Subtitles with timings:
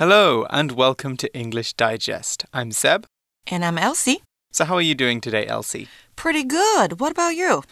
[0.00, 2.46] Hello, and welcome to English Digest.
[2.54, 3.04] I'm Seb.
[3.46, 4.22] And I'm Elsie.
[4.50, 5.88] So, how are you doing today, Elsie?
[6.16, 7.00] Pretty good.
[7.00, 7.62] What about you?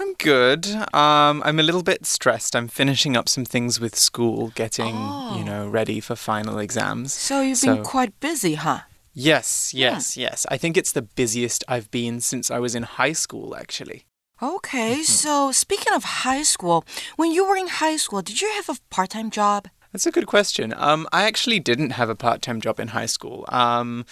[0.00, 0.66] I'm good.
[0.92, 2.56] Um, I'm a little bit stressed.
[2.56, 5.36] I'm finishing up some things with school, getting, Oh.
[5.38, 7.14] you know, ready for final exams.
[7.14, 8.80] So you've So- been quite busy, huh?
[9.14, 10.46] Yes, yes, yes.
[10.50, 14.04] I think it's the busiest I've been since I was in high school, actually.
[14.42, 18.68] Okay, so speaking of high school, when you were in high school, did you have
[18.68, 19.68] a part time job?
[19.92, 20.74] That's a good question.
[20.76, 23.44] Um, I actually didn't have a part time job in high school.
[23.48, 24.04] Um,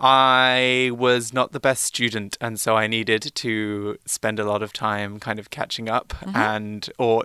[0.00, 4.72] I was not the best student, and so I needed to spend a lot of
[4.72, 7.24] time kind of catching up and or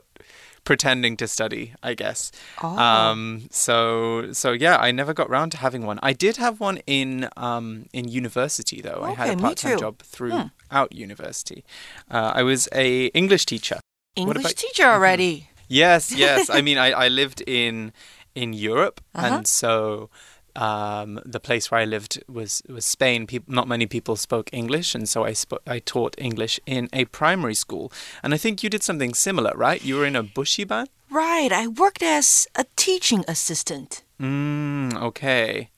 [0.63, 2.31] pretending to study, I guess.
[2.61, 2.77] Oh.
[2.77, 5.99] Um, so so yeah, I never got round to having one.
[6.01, 9.01] I did have one in um, in university though.
[9.03, 11.63] I had Okay, a part time job throughout university.
[12.09, 13.79] Uh, I was a English teacher.
[14.15, 15.48] English teacher already.
[15.69, 16.49] Yes, yes.
[16.49, 17.93] I mean, I, I lived in
[18.35, 19.27] in Europe, Uh-huh.
[19.35, 20.09] and so
[20.55, 23.27] um, the place where I lived was was Spain.
[23.27, 27.05] People, not many people spoke English, and so I sp- I taught English in a
[27.05, 27.91] primary school.
[28.23, 29.81] And I think you did something similar, right?
[29.85, 30.87] You were in a bushiban.
[31.11, 34.03] Right, I worked as a teaching assistant.
[34.21, 35.69] Mm, okay,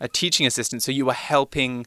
[0.00, 0.82] a teaching assistant.
[0.82, 1.86] So you were helping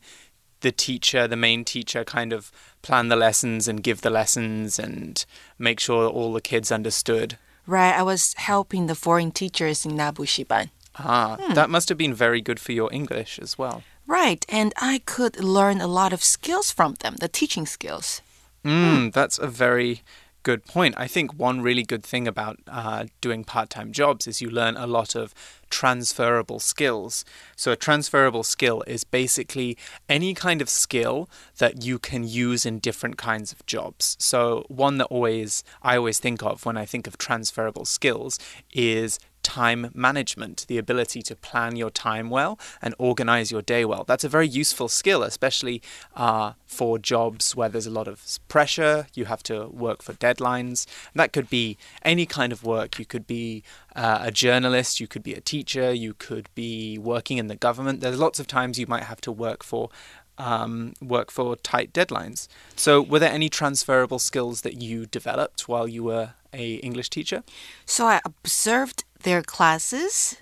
[0.61, 5.25] the teacher, the main teacher, kind of plan the lessons and give the lessons and
[5.57, 7.37] make sure all the kids understood.
[7.65, 10.69] Right, I was helping the foreign teachers in Nabushiban.
[10.95, 13.83] Ah, that must have been very good for your English as well.
[14.05, 18.21] Right, and I could learn a lot of skills from them, the teaching skills.
[18.65, 20.01] Mm, that's a very
[20.43, 20.93] good point.
[20.97, 24.77] I think one really good thing about uh, doing part time jobs is you learn
[24.77, 25.33] a lot of
[25.69, 27.25] transferable skills.
[27.55, 29.77] So, a transferable skill is basically
[30.07, 34.15] any kind of skill that you can use in different kinds of jobs.
[34.19, 38.37] So, one that always I always think of when I think of transferable skills
[38.73, 44.03] is time management, the ability to plan your time well and organize your day well.
[44.03, 45.81] That's a very useful skill, especially
[46.15, 49.07] uh, for jobs where there's a lot of pressure.
[49.13, 50.87] You have to work for deadlines.
[51.13, 52.97] That could be any kind of work.
[52.97, 53.63] You could be
[53.95, 58.01] uh, a journalist, you could be a teacher, you could be working in the government.
[58.01, 59.89] There's lots of times you might have to work for.
[60.35, 62.47] Um, work for tight deadlines.
[62.75, 67.43] So, were there any transferable skills that you developed while you were a English teacher?
[67.85, 70.37] So I observed their classes.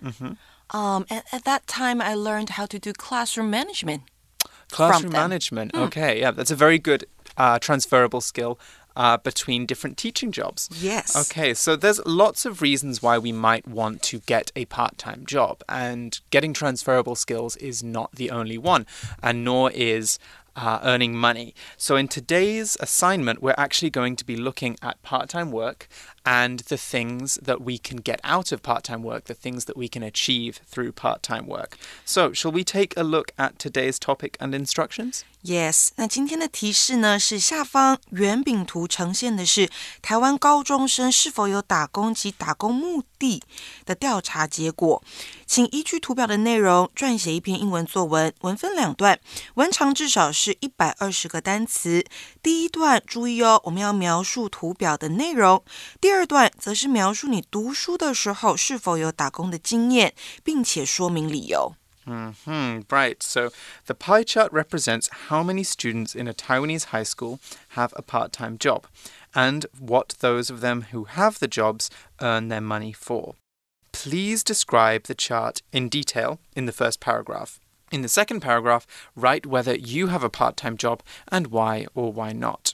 [0.71, 4.03] Um, and at that time, I learned how to do classroom management.
[4.69, 5.75] Classroom management.
[5.75, 7.05] Okay, yeah, that's a very good
[7.37, 8.57] uh, transferable skill
[8.95, 10.69] uh, between different teaching jobs.
[10.79, 11.15] Yes.
[11.15, 15.25] Okay, so there's lots of reasons why we might want to get a part time
[15.25, 18.85] job, and getting transferable skills is not the only one,
[19.21, 20.19] and nor is
[20.54, 21.54] uh, earning money.
[21.76, 25.86] So, in today's assignment, we're actually going to be looking at part time work
[26.24, 29.76] and the things that we can get out of part time work, the things that
[29.76, 31.76] we can achieve through part time work.
[32.04, 35.24] So, shall we take a look at today's topic and instructions?
[35.44, 39.70] Yes，那今天的提示呢是下方圆饼图呈现的是
[40.02, 43.44] 台湾高中生是否有打工及打工目的
[43.84, 45.00] 的调查结果，
[45.50, 49.18] 请依据图表的内容撰写一篇英文作文，文分两段，
[49.54, 52.04] 文长至少是一百二十个单词。
[52.42, 55.62] 第一段注意哦，我们要描述图表的内容；
[56.00, 61.74] 第二段则是描述你读书的时候是否有打工的经验，并且说明理由。
[62.06, 63.16] Hmm, right.
[63.18, 63.50] So
[63.86, 67.40] the pie chart represents how many students in a Taiwanese high school
[67.74, 68.82] have a part time job
[69.32, 71.88] and what those of them who have the jobs
[72.20, 73.34] earn their money for.
[74.03, 77.59] Please describe the chart in detail in the first paragraph.
[77.91, 82.11] In the second paragraph, write whether you have a part time job and why or
[82.11, 82.73] why not.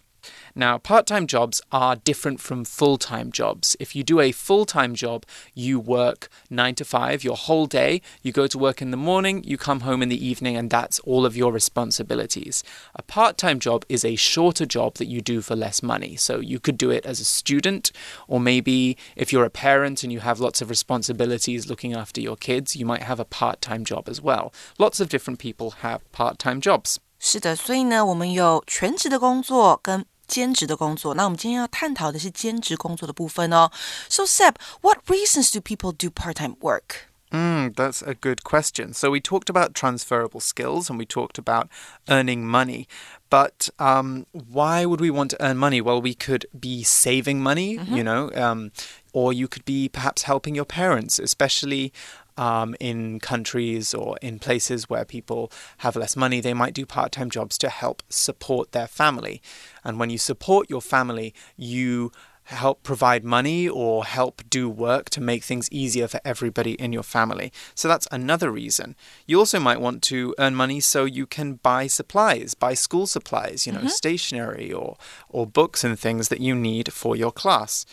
[0.55, 3.75] Now, part time jobs are different from full time jobs.
[3.81, 8.03] If you do a full time job, you work nine to five your whole day.
[8.23, 11.01] You go to work in the morning, you come home in the evening, and that's
[11.01, 12.63] all of your responsibilities.
[12.95, 16.15] A part time job is a shorter job that you do for less money.
[16.15, 17.91] So you could do it as a student,
[18.29, 22.37] or maybe if you're a parent and you have lots of responsibilities looking after your
[22.37, 24.53] kids, you might have a part time job as well.
[24.79, 26.99] Lots of different people have part time jobs.
[27.19, 31.15] 是的，所以呢，我们有全职的工作跟 兼职的工作。
[31.15, 33.71] 那我们今天要探讨的是兼职工作的部分哦。
[34.09, 37.13] So Seb, what reasons do people do part-time work?
[37.33, 38.93] Mm, that's a good question.
[38.93, 41.69] So we talked about transferable skills and we talked about
[42.09, 42.87] earning money.
[43.31, 45.81] But um, why would we want to earn money?
[45.81, 48.71] Well, we could be saving money, you know, um,
[49.15, 51.95] or you could be perhaps helping your parents, especially
[52.38, 56.40] um, in countries or in places where people have less money.
[56.40, 59.42] They might do part time jobs to help support their family.
[59.84, 62.12] And when you support your family, you
[62.48, 67.04] help provide money or help do work to make things easier for everybody in your
[67.04, 67.52] family.
[67.76, 68.96] So that's another reason.
[69.26, 73.68] You also might want to earn money so you can buy supplies, buy school supplies,
[73.68, 74.02] you know, mm -hmm.
[74.04, 74.96] stationery or
[75.30, 77.86] or books and things that you need for your class.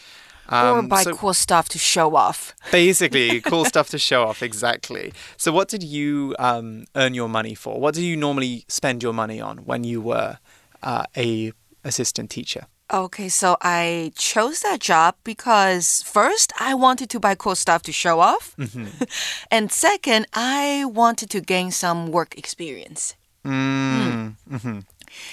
[0.49, 2.55] Um, or buy so cool stuff to show off.
[2.71, 5.13] basically, cool stuff to show off, exactly.
[5.37, 7.81] So, what did you um, earn your money for?
[7.81, 10.39] What do you normally spend your money on when you were
[10.83, 11.53] uh, a
[11.85, 12.67] assistant teacher?
[12.93, 17.93] Okay, so I chose that job because first I wanted to buy cool stuff to
[17.93, 18.87] show off, mm -hmm.
[19.51, 23.15] and second I wanted to gain some work experience.
[23.43, 24.37] Mm.
[24.47, 24.83] Mm -hmm.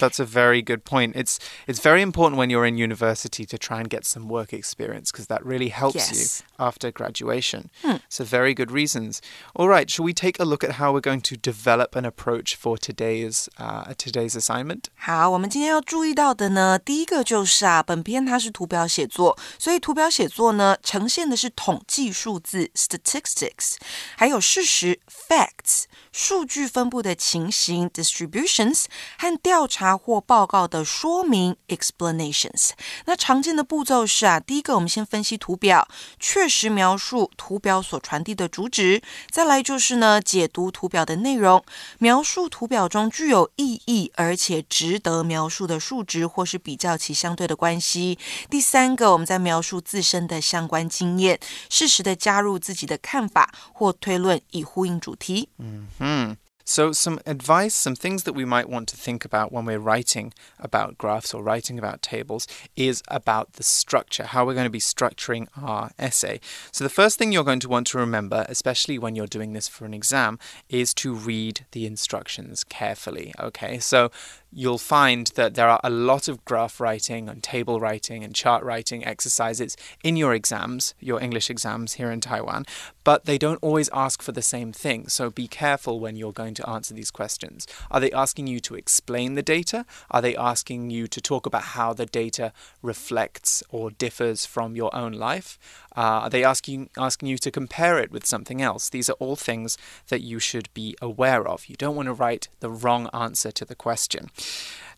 [0.01, 1.15] That's a very good point.
[1.17, 5.13] It's it's very important when you're in university to try and get some work experience
[5.13, 6.13] because that really helps yes.
[6.19, 7.69] you after graduation.
[7.83, 7.97] Hmm.
[8.09, 9.21] So very good reasons.
[9.55, 12.57] All right, shall we take a look at how we're going to develop an approach
[12.57, 14.89] for today's uh, today's assignment?
[14.97, 23.77] 好，我们今天要注意到的呢，第一个就是啊，本篇它是图表写作，所以图表写作呢呈现的是统计数字 statistics，
[24.17, 25.85] 还有事实 facts。
[26.12, 28.86] 数据分布的情形 distributions
[29.18, 32.72] 和调查或报告的说明 explanations。
[33.06, 35.88] 那常见的步骤是啊，第一个我们先分析图表，
[36.20, 41.64] 确实描述图表所传递的主旨；再来就是呢，解读图表的内容，
[42.00, 48.20] 描述图表中具有意义而且值得描述的数值或是比较其相对的关系。
[48.50, 55.48] 第三个，我们在描述自身的相关经验，适时的加入自己的看法或推论，以呼应主题。
[55.58, 55.88] 嗯。
[56.02, 56.34] Hmm.
[56.72, 60.34] So, some advice, some things that we might want to think about when we're writing
[60.58, 62.48] about graphs or writing about tables
[62.78, 66.40] is about the structure, how we're going to be structuring our essay.
[66.72, 69.68] So, the first thing you're going to want to remember, especially when you're doing this
[69.68, 70.40] for an exam,
[70.70, 73.34] is to read the instructions carefully.
[73.38, 74.10] Okay, so
[74.52, 78.64] you'll find that there are a lot of graph writing and table writing and chart
[78.64, 82.66] writing exercises in your exams, your English exams here in Taiwan,
[83.04, 85.08] but they don't always ask for the same thing.
[85.08, 87.68] So be careful when you're going to answer these questions.
[87.90, 89.86] Are they asking you to explain the data?
[90.10, 94.94] Are they asking you to talk about how the data reflects or differs from your
[94.96, 95.58] own life?
[95.96, 98.90] Uh, are they asking asking you to compare it with something else?
[98.90, 99.78] These are all things
[100.08, 101.68] that you should be aware of.
[101.68, 104.30] You don't want to write the wrong answer to the question.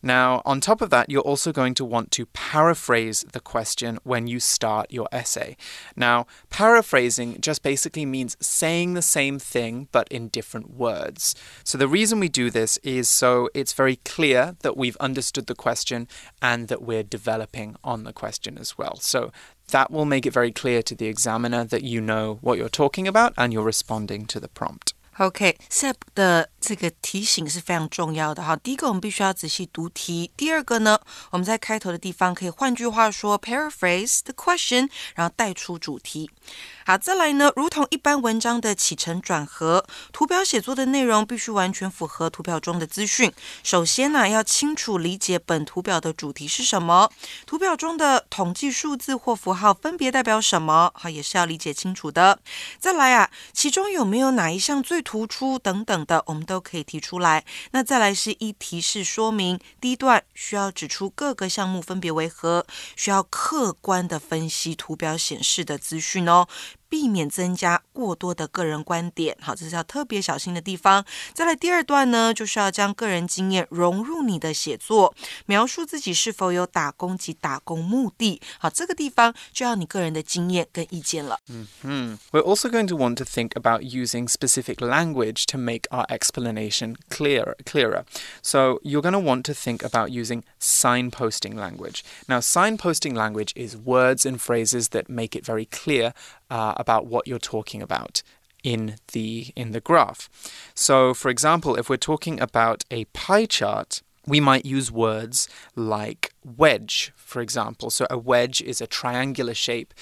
[0.04, 4.26] Now, on top of that, you're also going to want to paraphrase the question when
[4.26, 5.56] you start your essay.
[5.96, 11.34] Now, paraphrasing just basically means saying the same thing but in different words.
[11.64, 15.54] So, the reason we do this is so it's very clear that we've understood the
[15.54, 16.06] question
[16.42, 18.96] and that we're developing on the question as well.
[18.96, 19.32] So,
[19.68, 23.08] that will make it very clear to the examiner that you know what you're talking
[23.08, 24.93] about and you're responding to the prompt.
[25.18, 28.56] OK，SEP 的这个提醒是非常重要的哈。
[28.56, 30.98] 第一个，我们必须要仔细读题；第二个呢，
[31.30, 36.30] 我们在开头的地方可以换句话说，paraphrase the question，然后带出主题。
[36.86, 43.32] 好，再来呢，如同一般文章的起承转合，图表写作的内容必须完全符合图表中的资讯。
[43.62, 47.10] 首先呢，要清楚理解本图表的主题是什么，
[47.46, 52.38] 图表中的统计数字或符号分别代表什么，好，也是要理解清楚的。
[52.78, 57.44] 再来啊，其中有没有哪一项最突出等等的，我们都可以提出来。
[57.70, 62.66] 那再来是一提示说明，第一段需要指出各个项目分别为何，
[62.96, 66.48] 需要客观的分析图表显示的资讯哦。
[66.93, 71.05] 避免增加过多的个人观点，好，这是要特别小心的地方。
[71.33, 75.13] 再来第二段呢，就是要将个人经验融入你的写作，
[75.45, 78.41] 描述自己是否有打工及打工目的。
[78.57, 81.39] 好，这个地方就要你个人的经验跟意见了。
[81.49, 82.19] 嗯嗯。
[82.31, 87.55] We're also going to want to think about using specific language to make our explanation clearer.
[87.65, 88.03] Clearer.
[88.41, 92.03] So you're going to want to think about using signposting language.
[92.27, 96.13] Now, signposting language is words and phrases that make it very clear
[96.54, 98.22] uh, about what you're talking about
[98.62, 100.30] in the in the graph.
[100.74, 106.32] So for example, if we're talking about a pie chart, we might use words like
[106.44, 107.90] wedge, for example.
[107.90, 109.92] So a wedge is a triangular shape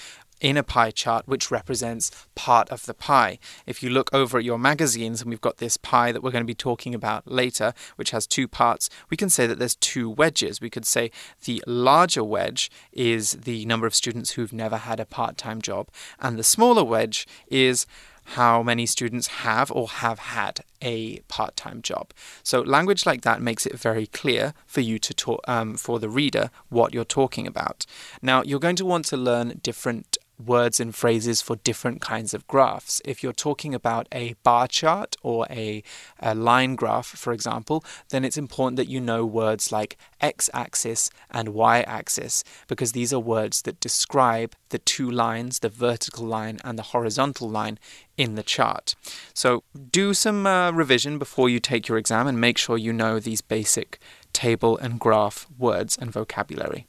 [0.41, 3.39] in a pie chart which represents part of the pie.
[3.65, 6.43] If you look over at your magazines, and we've got this pie that we're going
[6.43, 10.09] to be talking about later, which has two parts, we can say that there's two
[10.09, 10.61] wedges.
[10.61, 11.11] We could say
[11.45, 15.89] the larger wedge is the number of students who've never had a part time job,
[16.19, 17.85] and the smaller wedge is
[18.25, 22.11] how many students have or have had a part-time job.
[22.41, 26.09] So language like that makes it very clear for you to talk um, for the
[26.09, 27.85] reader what you're talking about.
[28.21, 32.47] Now you're going to want to learn different words and phrases for different kinds of
[32.47, 33.01] graphs.
[33.05, 35.83] If you're talking about a bar chart or a,
[36.19, 41.09] a line graph, for example, then it's important that you know words like x axis
[41.29, 46.59] and y axis because these are words that describe the two lines, the vertical line
[46.63, 47.77] and the horizontal line
[48.17, 48.95] in the chart.
[49.33, 53.19] So do some uh, revision before you take your exam and make sure you know
[53.19, 53.99] these basic
[54.33, 56.87] table and graph words and vocabulary.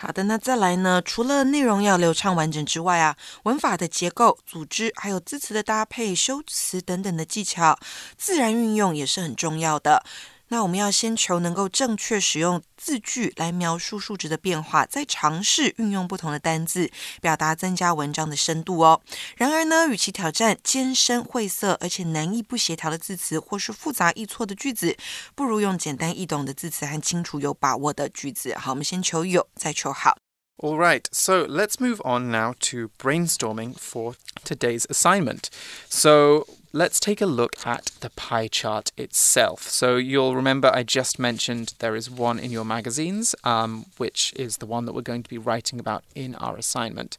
[0.00, 1.02] 好的，那再来呢？
[1.04, 7.76] 除了内容要流畅完整之外啊，文法的结构、组织，还有字词的搭配、修辞等等的技巧，
[8.16, 10.04] 自然运用也是很重要的。
[10.49, 16.91] 那我们要先求能够正确使用字句来描述数值的变化，再尝试运用不同的单字
[17.21, 19.01] 表达，增加文章的深度哦。
[19.35, 24.95] 然而呢，与其挑战艰深晦涩而且难易不协调的字词，或是复杂易错的句子，
[25.33, 28.53] 不如用简单易懂的字词和清楚有把握的句子。
[28.55, 30.17] 好，我们先求有，再求好。
[30.57, 34.13] All right, so let's move on now to brainstorming for
[34.45, 35.45] today's assignment.
[35.89, 39.62] So let's take a look at the pie chart itself.
[39.62, 44.56] So you'll remember I just mentioned there is one in your magazines, um, which is
[44.58, 47.18] the one that we're going to be writing about in our assignment.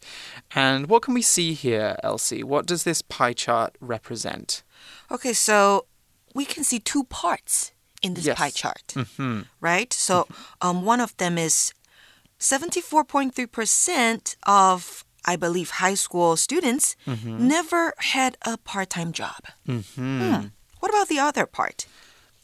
[0.55, 2.43] And what can we see here, Elsie?
[2.43, 4.63] What does this pie chart represent?
[5.11, 5.85] Okay, so
[6.35, 8.37] we can see two parts in this Yes.
[8.37, 9.45] pie chart, Mm -hmm.
[9.61, 9.93] right?
[9.93, 10.27] So
[10.61, 11.73] um, one of them is
[12.39, 16.95] 74.3% of, I believe, high school students
[17.25, 19.41] never had a part time job.
[19.67, 20.51] Mm -hmm.
[20.79, 21.87] What about the other part?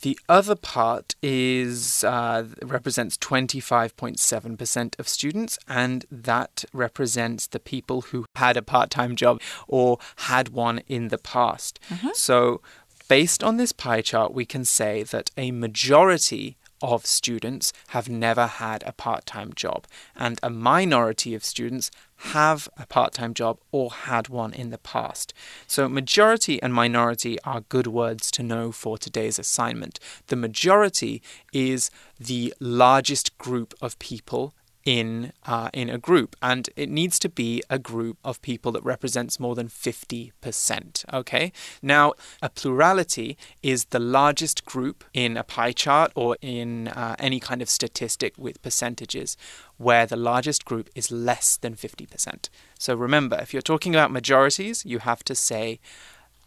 [0.01, 8.25] The other part is uh, represents 25.7% of students, and that represents the people who
[8.36, 11.79] had a part time job or had one in the past.
[12.13, 12.62] So,
[13.08, 18.48] based on this pie chart, we can say that a majority of students have never
[18.48, 23.60] had a part time job, and a minority of students have a part time job
[23.72, 25.34] or had one in the past.
[25.68, 30.00] So, majority and minority are good words to know for today's assignment.
[30.27, 34.54] The majority is the largest group of people
[34.86, 38.84] in uh, in a group, and it needs to be a group of people that
[38.84, 41.04] represents more than fifty percent.
[41.12, 41.51] Okay.
[41.82, 47.39] Now, a plurality is the largest group in a pie chart or in uh, any
[47.39, 49.36] kind of statistic with percentages,
[49.77, 52.50] where the largest group is less than fifty percent.
[52.77, 55.80] So remember, if you're talking about majorities, you have to say.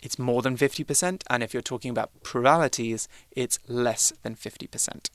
[0.01, 5.11] It's more than 50%, and if you're talking about pluralities, it's less than 50%.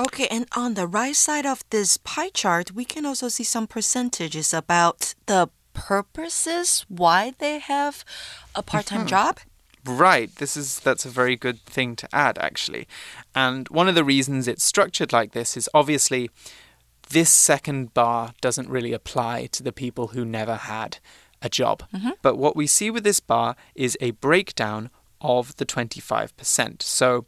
[0.00, 3.66] Okay, and on the right side of this pie chart, we can also see some
[3.66, 8.02] percentages about the purposes why they have
[8.54, 9.08] a part time mm-hmm.
[9.08, 9.40] job.
[9.84, 12.88] Right, this is that's a very good thing to add actually.
[13.34, 16.30] And one of the reasons it's structured like this is obviously
[17.10, 20.98] this second bar doesn't really apply to the people who never had
[21.42, 21.82] a job.
[21.94, 22.10] Mm-hmm.
[22.22, 24.90] But what we see with this bar is a breakdown
[25.20, 26.82] of the 25%.
[26.82, 27.26] So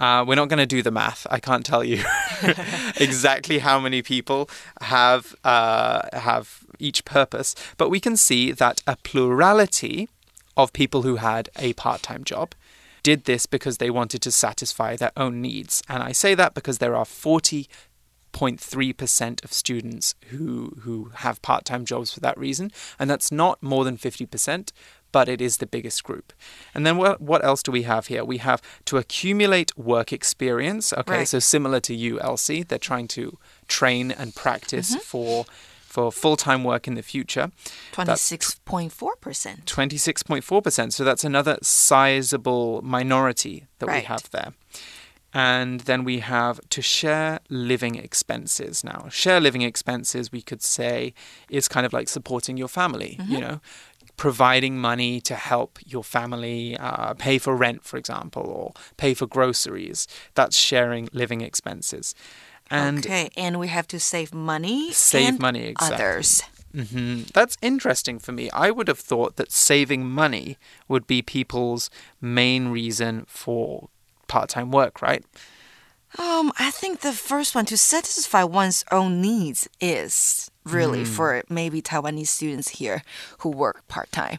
[0.00, 1.26] uh, we're not going to do the math.
[1.30, 2.02] I can't tell you
[2.96, 8.96] exactly how many people have uh, have each purpose, but we can see that a
[8.96, 10.08] plurality
[10.56, 12.54] of people who had a part-time job
[13.02, 15.82] did this because they wanted to satisfy their own needs.
[15.88, 22.10] And I say that because there are 40.3% of students who who have part-time jobs
[22.12, 24.72] for that reason, and that's not more than 50%,
[25.12, 26.32] but it is the biggest group.
[26.74, 28.24] And then what what else do we have here?
[28.24, 30.92] We have to accumulate work experience.
[30.92, 31.28] Okay, Right.
[31.28, 33.38] so similar to you, Elsie, they're trying to
[33.68, 35.44] train and practice for
[35.86, 37.50] for full-time work in the future.
[37.92, 39.64] 26.4%.
[39.64, 40.92] 26.4%.
[40.92, 44.52] So that's another sizable minority that we have there.
[45.32, 48.82] And then we have to share living expenses.
[48.82, 51.14] Now, share living expenses, we could say,
[51.48, 53.60] is kind of like supporting your family, you know,
[54.20, 59.26] providing money to help your family uh, pay for rent, for example, or pay for
[59.26, 60.06] groceries.
[60.34, 62.14] That's sharing living expenses.
[62.70, 64.92] And okay, and we have to save money.
[64.92, 65.96] Save and money, exactly.
[65.96, 66.42] Others.
[66.74, 68.50] hmm That's interesting for me.
[68.50, 71.88] I would have thought that saving money would be people's
[72.20, 73.88] main reason for
[74.28, 75.24] part time work, right?
[76.18, 81.12] Um, I think the first one to satisfy one's own needs is really Hmm.
[81.12, 83.02] for maybe Taiwanese students here
[83.38, 84.38] who work part time.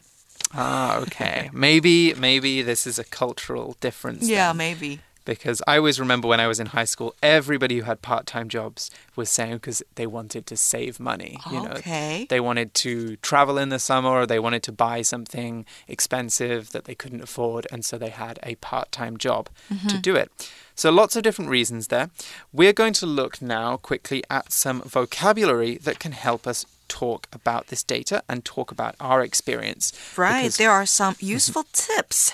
[0.54, 1.50] Ah, okay.
[1.54, 4.28] maybe maybe this is a cultural difference.
[4.28, 4.58] Yeah, then.
[4.58, 5.00] maybe.
[5.26, 8.50] Because I always remember when I was in high school, everybody who had part time
[8.50, 11.40] jobs was saying because they wanted to save money.
[11.50, 12.26] You know, Okay.
[12.30, 16.86] they wanted to travel in the summer or they wanted to buy something expensive that
[16.86, 20.02] they couldn't afford, and so they had a part time job to mm-hmm.
[20.02, 20.32] do it.
[20.76, 22.10] So, lots of different reasons there.
[22.52, 27.68] We're going to look now quickly at some vocabulary that can help us talk about
[27.68, 29.94] this data and talk about our experience.
[30.18, 31.26] Right, there are some mm-hmm.
[31.26, 32.34] useful tips.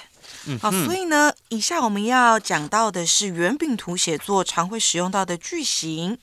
[0.61, 6.17] 好，所以呢，以下我们要讲到的是圆饼图写作常会使用到的句型。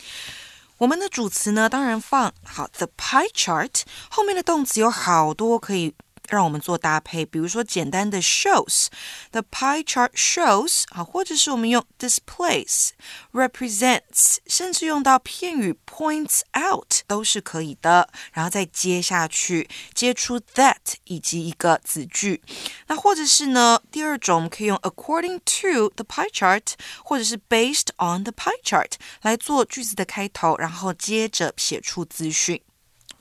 [0.79, 5.95] 我们的主词呢，当然放好 the pie chart，后面的动词有好多可以
[6.29, 18.09] 让我们做搭配，比如说简单的 shows，the pie chart shows，好，或者是我们用 displays，represents，甚至用到片语 points out 都是可以的。
[18.33, 22.43] 然后再接下去接出 that 以及一个子句。
[22.87, 26.73] 那或者是呢，第二种我们可以用 according to the pie chart，
[27.05, 32.61] 或者是 based on the pie chart 来做句子的开头，然后接着写出资讯。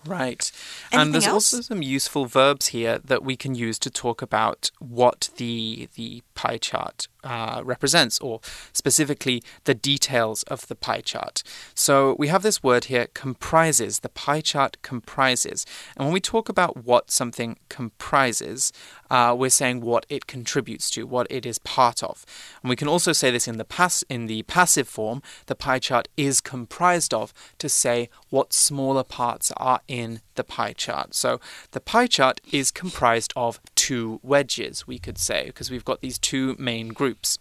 [0.05, 0.51] Right.
[0.91, 1.53] Anything and there's else?
[1.53, 6.23] also some useful verbs here that we can use to talk about what the the
[6.35, 8.41] pie chart uh, represents, or
[8.73, 11.41] specifically the details of the pie chart.
[11.73, 13.99] So we have this word here, comprises.
[13.99, 15.65] The pie chart comprises.
[15.95, 18.73] And when we talk about what something comprises,
[19.13, 22.25] uh, we're saying what it contributes to, what it is part of.
[22.63, 25.21] And we can also say this in the pass in the passive form.
[25.45, 30.73] The pie chart is comprised of to say what smaller parts are in the pie
[30.73, 31.13] chart.
[31.13, 31.39] So
[31.73, 36.17] the pie chart is comprised of two wedges, we could say, because we've got these
[36.17, 37.37] two main groups.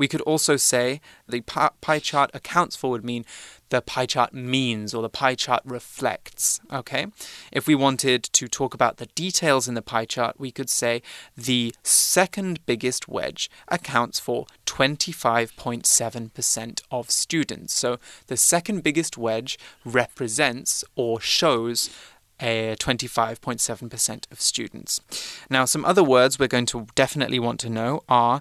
[0.00, 3.26] We could also say the pie chart accounts for would mean
[3.68, 6.58] the pie chart means or the pie chart reflects.
[6.72, 7.08] Okay?
[7.52, 11.02] If we wanted to talk about the details in the pie chart, we could say
[11.36, 17.74] the second biggest wedge accounts for 25.7% of students.
[17.74, 21.90] So the second biggest wedge represents or shows
[22.40, 25.00] a 25.7% of students.
[25.50, 28.40] Now, some other words we're going to definitely want to know are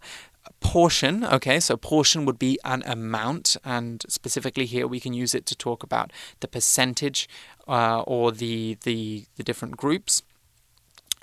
[0.59, 1.23] portion.
[1.23, 5.55] Okay, so portion would be an amount, and specifically here we can use it to
[5.55, 7.27] talk about the percentage
[7.67, 10.23] uh, or the, the the different groups.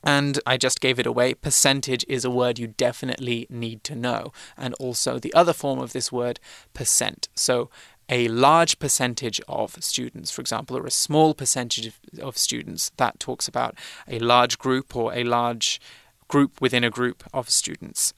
[0.04, 1.34] And I just gave it away.
[1.34, 5.92] Percentage is a word you definitely need to know, and also the other form of
[5.92, 6.38] this word,
[6.74, 7.28] percent.
[7.34, 7.70] So
[8.08, 13.18] a large percentage of students, for example, or a small percentage of, of students, that
[13.18, 13.74] talks about
[14.06, 15.80] a large group or a large
[16.28, 18.14] group within a group of students.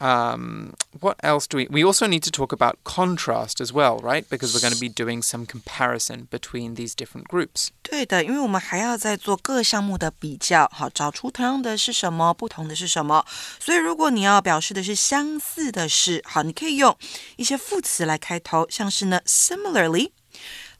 [0.00, 1.66] Um, what else do we?
[1.70, 4.28] We also need to talk about contrast as well, right?
[4.28, 7.68] Because we're going to be doing some comparison between these different groups.
[7.82, 13.24] 对的，因为我们还要再做各项目的比较，好，找出同样的是什么，不同的是什么。
[13.58, 16.94] 所以，如果你要表示的是相似的是，好，你可以用
[17.36, 20.10] 一些副词来开头，像是呢，similarly。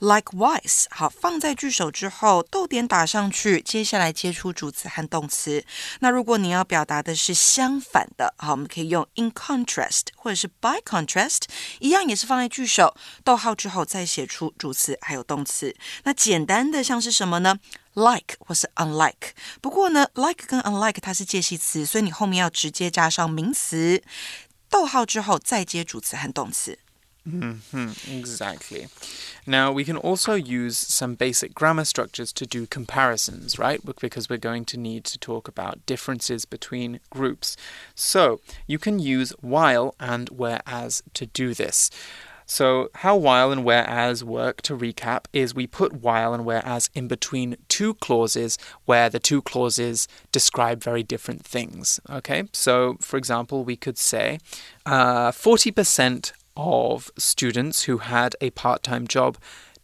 [0.02, 5.64] Likewise，好，放在句首之后，逗点打上去，接下来接出主词和动词。
[6.00, 11.42] 那如果你要表达的是相反的，好，我们可以用 in contrast 或者是 by contrast，
[11.78, 15.76] 一样也是放在句首，逗号之后再写出主词还有动词。
[16.04, 17.60] 那简单的像是什么呢
[17.94, 19.34] ？like 或是 unlike。
[19.62, 24.02] 不过呢，like 跟 unlike 它是介系词，所以你后面要直接加上名词，
[24.68, 26.80] 逗号之后再接主词和动词。
[27.24, 28.88] Hmm exactly.
[29.46, 33.80] Now, we can also use some basic grammar structures to do comparisons, right?
[34.00, 37.56] Because we're going to need to talk about differences between groups.
[37.94, 41.92] So, you can use while and whereas to do this.
[42.48, 47.08] So, how while and whereas work, to recap, is we put while and whereas in
[47.08, 52.02] between two clauses where the two clauses describe very different things.
[52.10, 54.40] Okay, so for example, we could say
[54.86, 59.38] uh, 40% of students who had a part time job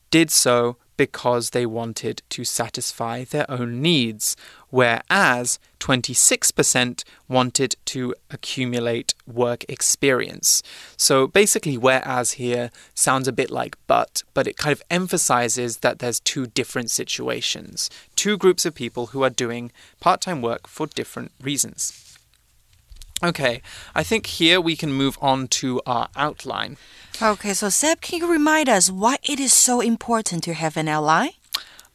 [0.09, 4.35] did so because they wanted to satisfy their own needs,
[4.69, 10.63] whereas 26% wanted to accumulate work experience.
[10.97, 15.99] So basically, whereas here sounds a bit like but, but it kind of emphasizes that
[15.99, 20.87] there's two different situations, two groups of people who are doing part time work for
[20.87, 22.06] different reasons.
[23.23, 23.61] Okay,
[23.95, 26.77] I think here we can move on to our outline.
[27.19, 30.87] Okay, so Seb, can you remind us why it is so important to have an
[30.87, 31.31] outline?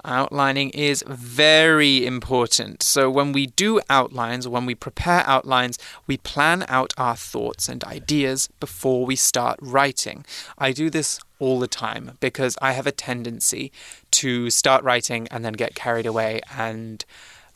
[0.05, 2.83] Outlining is very important.
[2.83, 7.85] So, when we do outlines, when we prepare outlines, we plan out our thoughts and
[7.85, 10.25] ideas before we start writing.
[10.59, 13.71] I do this all the time because I have a tendency
[14.13, 17.05] to start writing and then get carried away and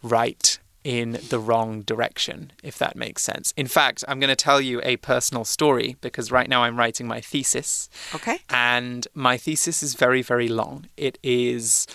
[0.00, 3.53] write in the wrong direction, if that makes sense.
[3.57, 7.09] In fact, I'm going to tell you a personal story because right now I'm writing
[7.09, 7.88] my thesis.
[8.14, 8.38] Okay.
[8.51, 10.87] And my thesis is very, very long.
[10.96, 11.88] It is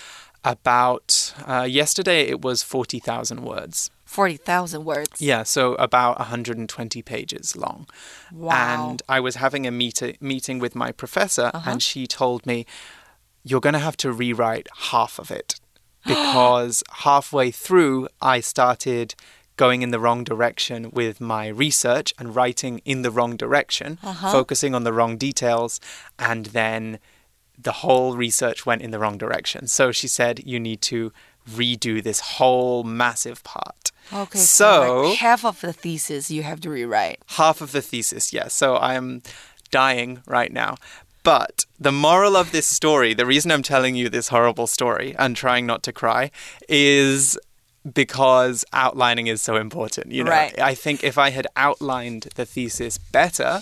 [0.44, 3.92] about, uh, yesterday it was 40,000 words.
[4.04, 5.22] 40,000 words.
[5.22, 7.88] Yeah, so about 120 pages long.
[8.34, 8.90] Wow.
[8.90, 12.66] And I was having a meet- meeting with my professor, and she told me,
[13.42, 15.62] You're going to have to rewrite half of it.
[16.06, 19.16] because halfway through I started
[19.58, 24.32] going in the wrong direction with my research and writing in the wrong direction, Uh-huh.
[24.32, 25.80] focusing on the wrong details,
[26.18, 26.98] and then
[27.58, 29.68] the whole research went in the wrong direction.
[29.68, 31.12] So she said, You need to
[31.50, 33.92] redo this whole massive part.
[34.14, 37.20] Okay, so, like half of the thesis you have to rewrite.
[37.28, 38.54] half of the thesis, yes.
[38.54, 39.22] So I am
[39.70, 40.76] dying right now.
[41.24, 45.36] But the moral of this story, the reason I'm telling you this horrible story and
[45.36, 46.32] trying not to cry,
[46.68, 47.38] is
[47.94, 50.12] because outlining is so important.
[50.12, 50.60] You know, Right.
[50.60, 53.62] I think if I had outlined the thesis better,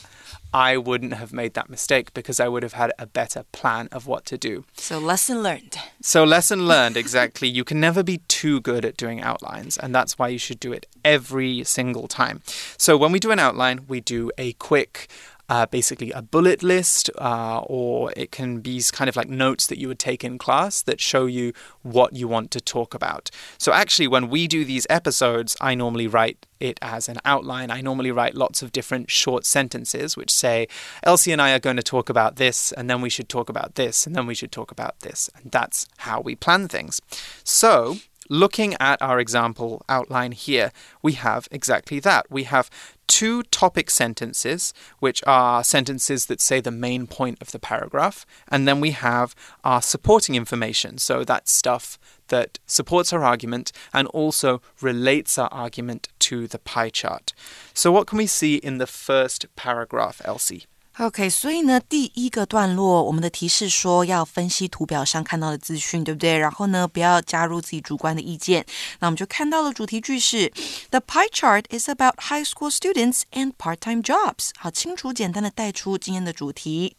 [0.54, 4.08] I wouldn't have made that mistake because I would have had a better plan of
[4.08, 4.66] what to do.
[4.76, 5.78] So lesson learned.
[6.02, 7.48] So, lesson learned exactly.
[7.48, 10.74] You can never be too good at doing outlines, and that's why you should do
[10.74, 12.42] it every single time.
[12.78, 15.08] So, when we do an outline, we do a quick
[15.50, 19.80] uh, basically a bullet list, uh, or it can be kind of like notes that
[19.80, 23.30] you would take in class that show you what you want to talk about.
[23.58, 27.72] So, actually, when we do these episodes, I normally write it as an outline.
[27.72, 30.68] I normally write lots of different short sentences which say,
[31.04, 33.76] Elsie and I are going to talk about this, and then we should talk about
[33.76, 35.30] this, and then we should talk about this.
[35.36, 37.02] And that's how we plan things.
[37.44, 37.98] So,
[38.30, 42.30] looking at our example outline here, we have exactly that.
[42.30, 42.70] We have
[43.08, 48.68] two topic sentences, which are sentences that say the main point of the paragraph, and
[48.68, 51.00] then we have our supporting information.
[51.00, 56.90] So that's stuff that supports our argument and also relates our argument to the pie
[56.90, 57.34] chart.
[57.74, 60.66] So, what can we see in the first paragraph, Elsie?
[60.99, 66.39] OK，所以呢，第一个段落我们的提示说要分析图表上看到的资讯，对不对？
[66.39, 68.65] 然后呢，不要加入自己主观的意见。
[69.01, 70.53] 那我们就看到了主题句是
[70.91, 74.51] The pie chart is about high school students and part-time jobs。
[74.57, 76.97] 好，清楚简单的带出今天的主题。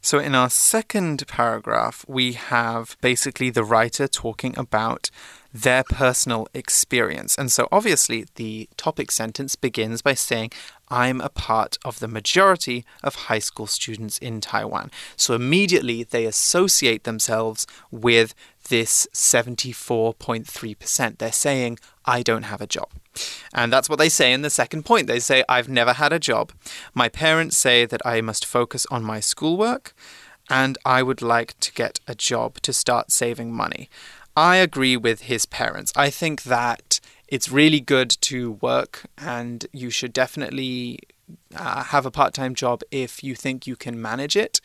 [0.00, 5.10] So, in our second paragraph, we have basically the writer talking about
[5.53, 7.37] their personal experience.
[7.37, 10.51] And so, obviously, the topic sentence begins by saying,
[10.89, 14.89] I'm a part of the majority of high school students in Taiwan.
[15.15, 18.33] So, immediately they associate themselves with
[18.69, 21.17] this 74.3%.
[21.17, 22.89] They're saying, I don't have a job.
[23.53, 25.07] And that's what they say in the second point.
[25.07, 26.51] They say, I've never had a job.
[26.95, 29.93] My parents say that I must focus on my schoolwork,
[30.49, 33.87] and I would like to get a job to start saving money.
[34.35, 35.93] I agree with his parents.
[35.95, 40.99] I think that it's really good to work, and you should definitely
[41.55, 44.59] uh, have a part time job if you think you can manage it.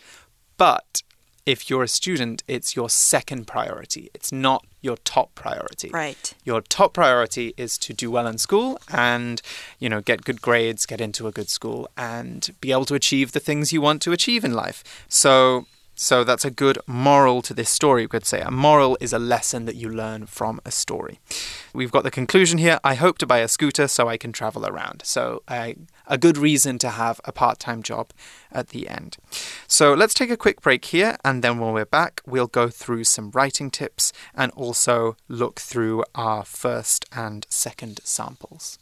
[0.57, 1.02] But
[1.48, 4.11] if you're a student, it's your second priority.
[4.12, 5.88] It's not your top priority.
[5.88, 6.35] Right.
[6.44, 9.40] Your top priority is to do well in school and,
[9.78, 13.33] you know, get good grades, get into a good school, and be able to achieve
[13.33, 14.85] the things you want to achieve in life.
[15.09, 15.66] So,
[16.00, 18.40] so that's a good moral to this story, we could say.
[18.40, 21.18] A moral is a lesson that you learn from a story.
[21.74, 22.78] We've got the conclusion here.
[22.84, 25.02] I hope to buy a scooter so I can travel around.
[25.04, 25.74] So, a,
[26.06, 28.12] a good reason to have a part time job
[28.52, 29.16] at the end.
[29.66, 33.02] So, let's take a quick break here, and then when we're back, we'll go through
[33.02, 38.78] some writing tips and also look through our first and second samples.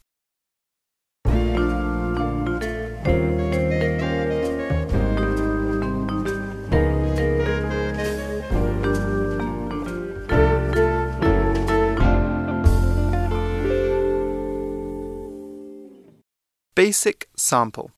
[16.76, 17.92] Basic sample.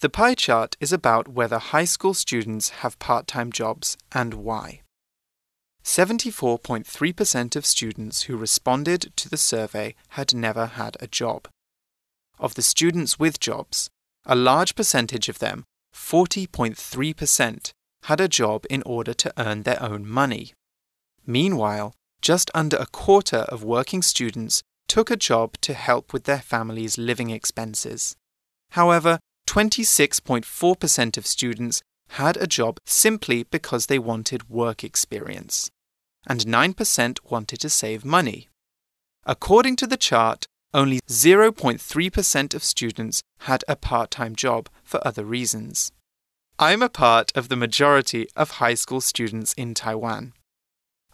[0.00, 4.82] The pie chart is about whether high school students have part time jobs and why.
[5.82, 11.48] 74.3% of students who responded to the survey had never had a job.
[12.38, 13.88] Of the students with jobs,
[14.26, 20.06] a large percentage of them, 40.3%, had a job in order to earn their own
[20.06, 20.52] money.
[21.24, 26.38] Meanwhile, just under a quarter of working students took a job to help with their
[26.38, 28.16] family's living expenses.
[28.70, 29.18] However,
[29.48, 35.70] 26.4% of students had a job simply because they wanted work experience,
[36.26, 38.48] and 9% wanted to save money.
[39.24, 45.24] According to the chart, only 0.3% of students had a part time job for other
[45.24, 45.90] reasons.
[46.58, 50.32] I'm a part of the majority of high school students in Taiwan.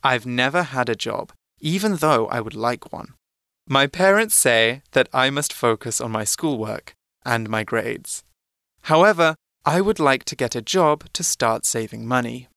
[0.02, 3.14] I've never had a job, even though I would like one.
[3.72, 6.92] My parents say that I must focus on my schoolwork
[7.24, 8.22] and my grades.
[8.82, 12.48] However, I would like to get a job to start saving money.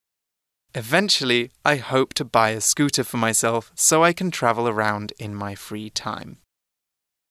[0.73, 5.33] Eventually, I hope to buy a scooter for myself so I can travel around in
[5.33, 6.39] my free time.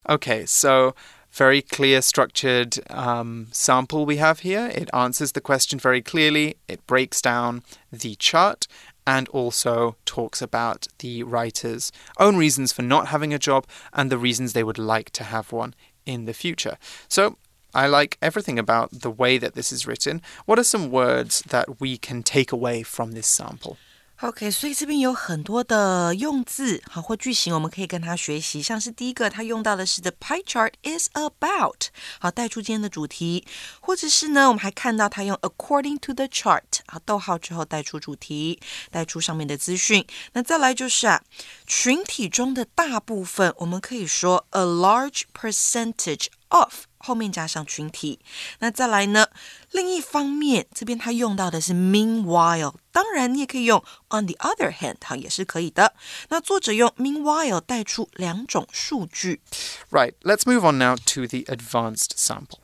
[0.09, 0.95] Okay, so
[1.31, 4.73] very clear, structured um, sample we have here.
[4.75, 8.67] It answers the question very clearly, it breaks down the chart,
[9.07, 14.19] and also talks about the writer's own reasons for not having a job and the
[14.19, 15.75] reasons they would like to have one
[16.07, 16.79] in the future.
[17.09, 17.37] So,
[17.75, 20.23] I like everything about the way that this is written.
[20.47, 23.79] What are some words that we can take away from this sample?
[24.21, 28.63] OK，所以这边有很多的用字好或句型，我们可以跟他学习。
[28.63, 31.89] 像是第一个，他用到的是 the pie chart is about，
[32.21, 33.45] 好带出今天的主题，
[33.81, 40.07] 或者是呢，我们还看到他用 according to the chart，好逗号之后带出主题，带出上面的资讯。
[40.33, 41.21] 那再来就是啊，
[41.67, 46.85] 群体中的大部分，我们可以说 a large percentage of。
[47.04, 48.20] 后面加上群体。
[48.60, 49.28] 那再来呢？
[49.72, 55.96] 另一方面，这边它用到的是 meanwhile，当然你也可以用 on the other hand，它也是可以的。
[56.30, 59.42] 那作者用 meanwhile 带出两种数据。
[59.90, 62.60] Right, let's move on now to the advanced sample.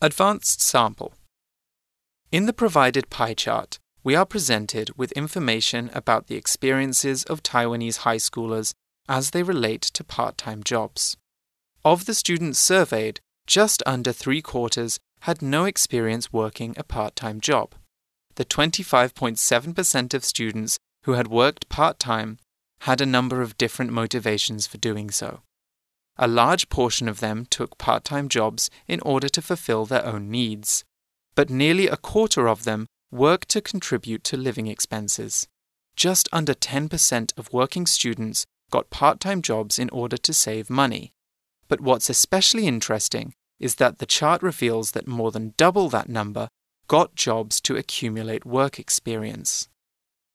[0.00, 1.12] Advanced sample.
[2.30, 7.98] In the provided pie chart, we are presented with information about the experiences of Taiwanese
[7.98, 8.72] high schoolers
[9.06, 11.16] as they relate to part time jobs.
[11.87, 17.39] Of the students surveyed, just under three quarters had no experience working a part time
[17.39, 17.75] job.
[18.35, 22.39] The 25.7% of students who had worked part time
[22.81, 25.43] had a number of different motivations for doing so.
[26.17, 30.29] A large portion of them took part time jobs in order to fulfill their own
[30.29, 30.83] needs,
[31.35, 35.47] but nearly a quarter of them worked to contribute to living expenses.
[35.95, 41.13] Just under 10% of working students got part time jobs in order to save money,
[41.67, 46.47] but what's especially interesting is that the chart reveals that more than double that number
[46.87, 49.67] got jobs to accumulate work experience.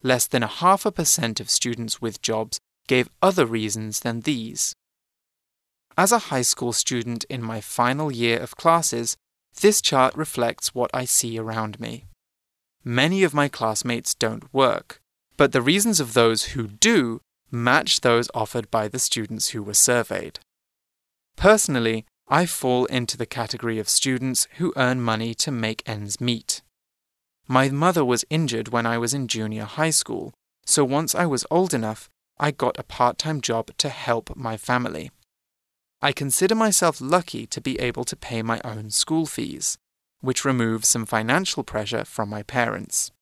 [0.03, 4.75] Less than a half a percent of students with jobs gave other reasons than these.
[5.97, 9.16] As a high school student in my final year of classes,
[9.61, 12.07] this chart reflects what I see around me.
[12.85, 15.01] Many of my classmates don't work,
[15.37, 19.75] but the reasons of those who do match those offered by the students who were
[19.75, 20.40] surveyed.
[21.37, 26.62] Personally, I fall into the category of students who earn money to make ends meet.
[27.49, 30.33] My mother was injured when I was in junior high school,
[30.64, 34.57] so once I was old enough, I got a part time job to help my
[34.57, 35.11] family.
[36.01, 39.77] I consider myself lucky to be able to pay my own school fees,
[40.21, 43.12] which removes some financial pressure from my parents.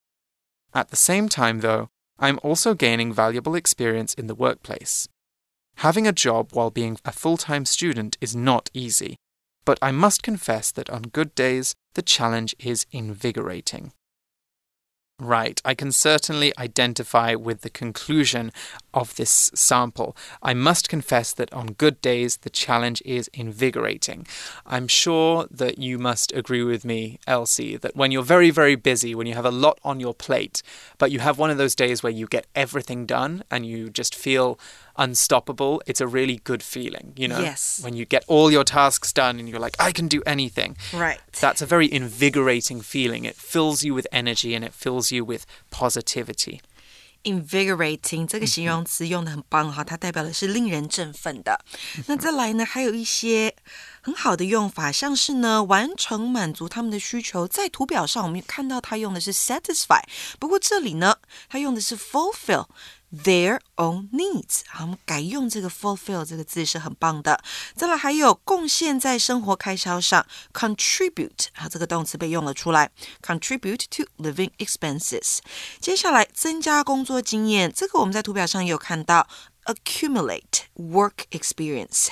[0.72, 5.08] At the same time, though, I'm also gaining valuable experience in the workplace.
[5.76, 9.16] Having a job while being a full time student is not easy,
[9.64, 13.92] but I must confess that on good days, the challenge is invigorating.
[15.20, 18.52] Right, I can certainly identify with the conclusion
[18.94, 20.16] of this sample.
[20.42, 24.26] I must confess that on good days, the challenge is invigorating.
[24.64, 29.14] I'm sure that you must agree with me, Elsie, that when you're very, very busy,
[29.14, 30.62] when you have a lot on your plate,
[30.96, 34.14] but you have one of those days where you get everything done and you just
[34.14, 34.58] feel
[34.99, 37.39] unstoppable, it's a really good feeling, you know?
[37.39, 37.79] Yes.
[37.83, 40.77] When you get all your tasks done and you're like, I can do anything.
[40.93, 41.19] Right.
[41.39, 43.25] That's a very invigorating feeling.
[43.25, 46.61] It fills you with energy and it fills you with positivity.
[47.25, 51.59] invigorating 这个形容词用的很棒哈，它代表的是令人振奋的。
[52.07, 53.53] 那再来呢，还有一些
[54.01, 60.01] 很好的用法，像是呢完成满足他们的需求，在图表上我们看到它用的是 satisfy，
[60.39, 61.17] 不过这里呢，
[61.49, 62.67] 它用的是 fulfill。
[63.12, 64.60] Their own needs。
[64.68, 67.42] 好，我们改用这个 fulfill 这个字是很棒的。
[67.74, 72.90] 再来还有贡献在生活开销上，contribute 好，这个动词被用了出来
[73.22, 75.38] ，contribute to living expenses。
[75.80, 79.26] 接下来增加工作经验，这个我们在图表上也有看到。
[79.66, 82.08] accumulate work experience。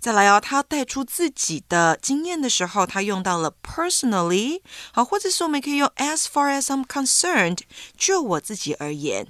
[0.00, 7.58] 再来哦，他带出自己的经验的时候，他用到了 personally，好，或者是我们可以用 as far as I'm concerned，
[7.98, 9.26] 就我自己而言。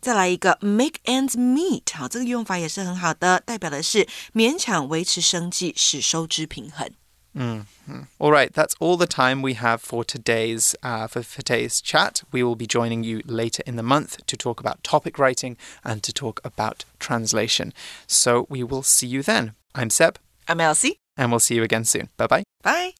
[0.00, 6.90] 再来一个 make ends meet，好，这个用法也是很好的，代表的是勉强维持生计，使收支平衡。
[7.32, 8.06] Mm -hmm.
[8.18, 12.22] All right, that's all the time we have for today's uh, for today's chat.
[12.30, 16.00] We will be joining you later in the month to talk about topic writing and
[16.00, 17.72] to talk about translation.
[18.06, 19.54] So we will see you then.
[19.74, 20.16] I'm Seb.
[20.48, 20.96] I'm Elsie.
[21.16, 22.08] And we'll see you again soon.
[22.16, 22.44] Bye-bye.
[22.62, 22.99] Bye.